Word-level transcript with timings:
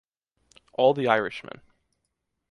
All 0.73 0.95
the 0.95 1.05
Irishmen. 1.07 1.61